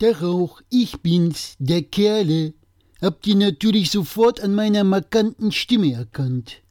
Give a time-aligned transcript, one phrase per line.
[0.00, 2.54] Der Rauch, ich bin's, der Kerle.
[3.00, 6.62] Habt ihr natürlich sofort an meiner markanten Stimme erkannt.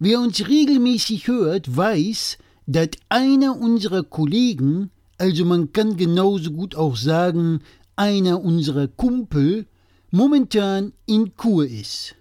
[0.00, 6.96] Wer uns regelmäßig hört, weiß, dass einer unserer Kollegen, also man kann genauso gut auch
[6.96, 7.60] sagen,
[7.94, 9.66] einer unserer Kumpel,
[10.10, 12.16] momentan in Kur ist.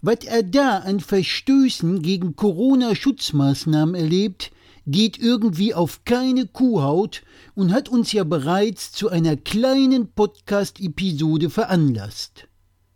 [0.00, 4.52] Was er da an Verstößen gegen Corona-Schutzmaßnahmen erlebt,
[4.88, 7.22] geht irgendwie auf keine Kuhhaut
[7.54, 12.48] und hat uns ja bereits zu einer kleinen Podcast-Episode veranlasst.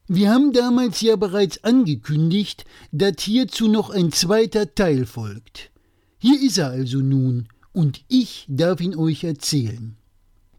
[0.08, 5.70] Wir haben damals ja bereits angekündigt, dass hierzu noch ein zweiter Teil folgt.
[6.18, 9.96] Hier ist er also nun, und ich darf ihn euch erzählen.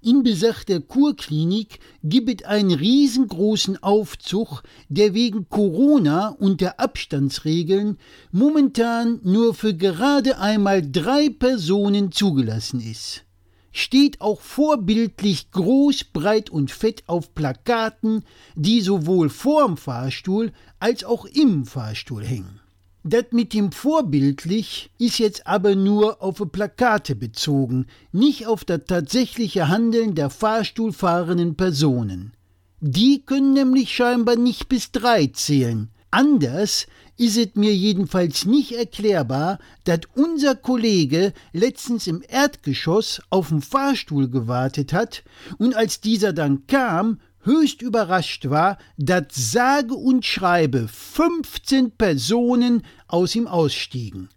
[0.05, 7.98] In besagter Kurklinik gibt es einen riesengroßen Aufzug, der wegen Corona und der Abstandsregeln
[8.30, 13.23] momentan nur für gerade einmal drei Personen zugelassen ist.
[13.71, 18.25] Steht auch vorbildlich groß, breit und fett auf Plakaten,
[18.55, 22.59] die sowohl vorm Fahrstuhl als auch im Fahrstuhl hängen.
[23.05, 29.67] Das mit dem vorbildlich ist jetzt aber nur auf Plakate bezogen, nicht auf das tatsächliche
[29.67, 32.31] Handeln der fahrstuhlfahrenden Personen.
[32.79, 35.89] Die können nämlich scheinbar nicht bis drei zählen.
[36.11, 36.87] Anders
[37.17, 44.29] ist es mir jedenfalls nicht erklärbar, dass unser Kollege letztens im Erdgeschoss auf dem Fahrstuhl
[44.29, 45.23] gewartet hat
[45.57, 53.36] und als dieser dann kam, höchst überrascht war, dass sage und schreibe 15 Personen aus
[53.36, 54.30] ihm ausstiegen,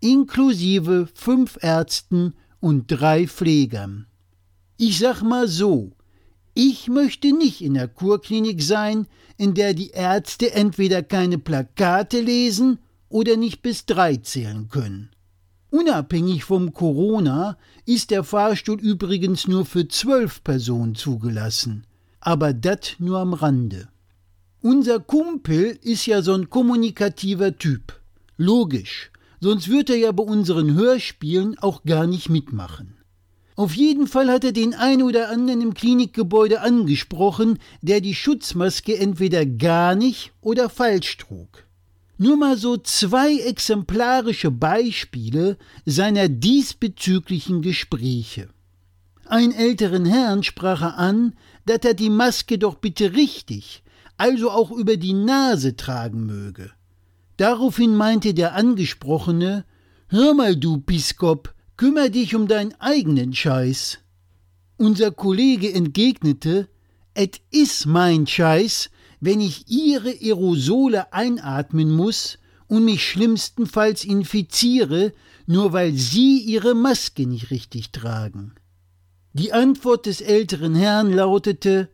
[0.00, 4.06] inklusive fünf Ärzten und drei Pflegern.
[4.76, 5.92] Ich sag mal so,
[6.54, 9.06] ich möchte nicht in der Kurklinik sein,
[9.36, 12.78] in der die Ärzte entweder keine Plakate lesen
[13.08, 15.10] oder nicht bis drei zählen können.
[15.70, 17.56] Unabhängig vom Corona
[17.86, 21.86] ist der Fahrstuhl übrigens nur für zwölf Personen zugelassen
[22.20, 23.88] aber dat nur am Rande.
[24.62, 27.98] Unser Kumpel ist ja so ein kommunikativer Typ.
[28.36, 32.96] Logisch, sonst wird er ja bei unseren Hörspielen auch gar nicht mitmachen.
[33.56, 38.96] Auf jeden Fall hat er den ein oder anderen im Klinikgebäude angesprochen, der die Schutzmaske
[38.96, 41.66] entweder gar nicht oder falsch trug.
[42.16, 45.56] Nur mal so zwei exemplarische Beispiele
[45.86, 48.48] seiner diesbezüglichen Gespräche.
[49.30, 53.84] Einen älteren Herrn sprach er an, dass er die Maske doch bitte richtig,
[54.16, 56.72] also auch über die Nase tragen möge.
[57.36, 59.64] Daraufhin meinte der Angesprochene,
[60.08, 64.00] Hör mal, du Biskop, kümmer dich um deinen eigenen Scheiß.
[64.76, 66.68] Unser Kollege entgegnete,
[67.14, 72.36] Et is mein Scheiß, wenn ich ihre Aerosole einatmen muss
[72.66, 75.12] und mich schlimmstenfalls infiziere,
[75.46, 78.56] nur weil sie ihre Maske nicht richtig tragen.
[79.32, 81.88] Die Antwort des älteren Herrn lautete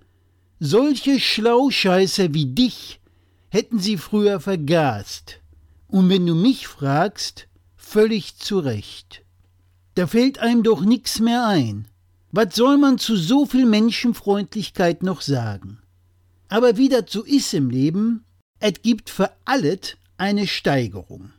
[0.59, 2.99] Solche Schlauscheißer wie dich
[3.51, 5.41] hätten sie früher vergast.
[5.87, 9.23] Und wenn du mich fragst, völlig zu Recht.
[9.95, 11.89] Da fällt einem doch nix mehr ein.
[12.33, 15.79] Was soll man zu so viel Menschenfreundlichkeit noch sagen?
[16.49, 18.25] Aber wie das so ist im Leben,
[18.61, 21.33] es gibt für alles eine Steigerung.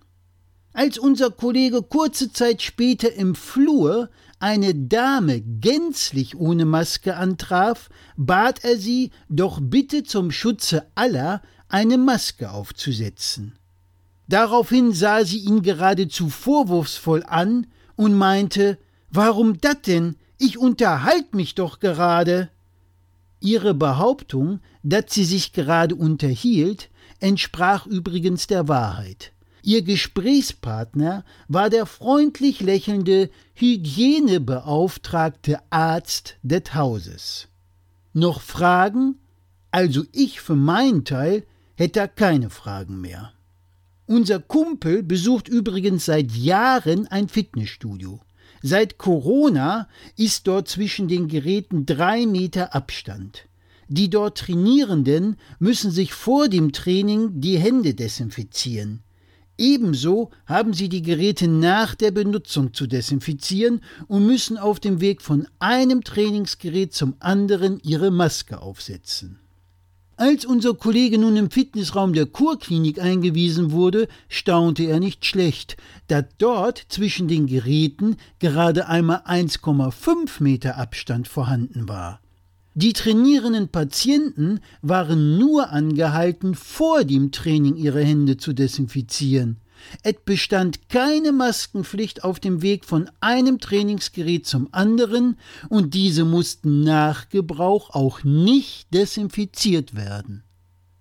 [0.77, 8.63] Als unser Kollege kurze Zeit später im Flur eine Dame gänzlich ohne Maske antraf, bat
[8.63, 13.57] er sie, doch bitte zum Schutze aller eine Maske aufzusetzen.
[14.27, 18.77] Daraufhin sah sie ihn geradezu vorwurfsvoll an und meinte,
[19.09, 20.16] Warum dat denn?
[20.37, 22.51] Ich unterhalt mich doch gerade.
[23.39, 29.31] Ihre Behauptung, dass sie sich gerade unterhielt, entsprach übrigens der Wahrheit.
[29.67, 37.50] Ihr Gesprächspartner war der freundlich lächelnde Hygienebeauftragte Arzt des Hauses.
[38.13, 39.16] Noch Fragen?
[39.69, 41.44] Also ich für meinen Teil
[41.75, 43.33] hätte keine Fragen mehr.
[44.05, 48.22] Unser Kumpel besucht übrigens seit Jahren ein Fitnessstudio.
[48.61, 53.49] Seit Corona ist dort zwischen den Geräten drei Meter Abstand.
[53.89, 59.03] Die dort Trainierenden müssen sich vor dem Training die Hände desinfizieren.
[59.57, 65.21] Ebenso haben sie die Geräte nach der Benutzung zu desinfizieren und müssen auf dem Weg
[65.21, 69.39] von einem Trainingsgerät zum anderen ihre Maske aufsetzen.
[70.15, 75.77] Als unser Kollege nun im Fitnessraum der Kurklinik eingewiesen wurde, staunte er nicht schlecht,
[76.07, 82.19] da dort zwischen den Geräten gerade einmal 1,5 Meter Abstand vorhanden war.
[82.79, 89.58] Die trainierenden Patienten waren nur angehalten, vor dem Training ihre Hände zu desinfizieren.
[90.03, 95.40] Es bestand keine Maskenpflicht auf dem Weg von einem Trainingsgerät zum anderen
[95.70, 100.44] und diese mussten nach Gebrauch auch nicht desinfiziert werden.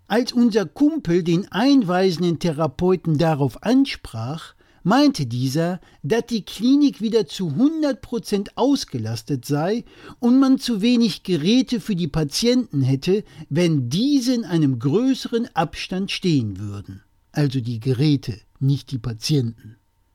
[0.06, 4.54] Als unser Kumpel den einweisenden Therapeuten darauf ansprach,
[4.86, 9.84] meinte dieser, dass die Klinik wieder zu 100 Prozent ausgelastet sei
[10.20, 16.12] und man zu wenig Geräte für die Patienten hätte, wenn diese in einem größeren Abstand
[16.12, 17.02] stehen würden.
[17.32, 19.74] Also die Geräte, nicht die Patienten.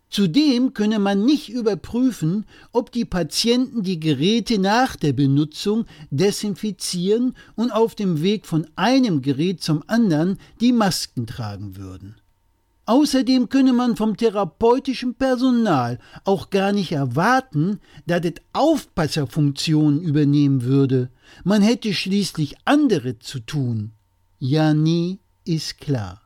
[0.10, 7.72] Zudem könne man nicht überprüfen, ob die Patienten die Geräte nach der Benutzung desinfizieren und
[7.72, 12.21] auf dem Weg von einem Gerät zum anderen die Masken tragen würden.
[12.86, 21.10] Außerdem könne man vom therapeutischen Personal auch gar nicht erwarten, dass es Aufpasserfunktionen übernehmen würde.
[21.44, 23.92] Man hätte schließlich andere zu tun.
[24.40, 26.22] Ja, nee, ist klar.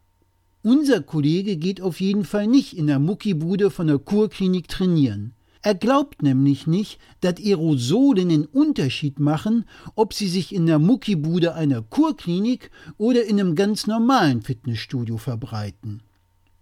[0.63, 5.33] Unser Kollege geht auf jeden Fall nicht in der Muckibude von der Kurklinik trainieren.
[5.61, 9.65] Er glaubt nämlich nicht, dass Aerosole einen Unterschied machen,
[9.95, 16.01] ob sie sich in der Muckibude einer Kurklinik oder in einem ganz normalen Fitnessstudio verbreiten.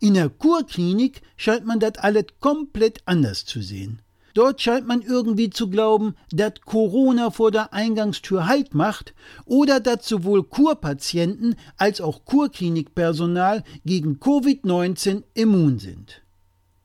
[0.03, 4.01] In der Kurklinik scheint man das alles komplett anders zu sehen.
[4.33, 9.13] Dort scheint man irgendwie zu glauben, dass Corona vor der Eingangstür Halt macht
[9.45, 16.21] oder dass sowohl Kurpatienten als auch Kurklinikpersonal gegen Covid-19 immun sind.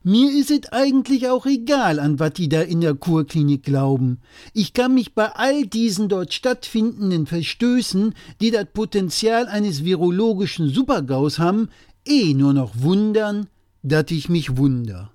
[0.01, 4.21] Mir ist es eigentlich auch egal, an was die da in der Kurklinik glauben.
[4.53, 11.37] Ich kann mich bei all diesen dort stattfindenden Verstößen, die das Potenzial eines virologischen Supergaus
[11.37, 11.67] haben,
[12.09, 13.47] eh nur noch wundern,
[13.83, 15.11] dass ich mich wunder.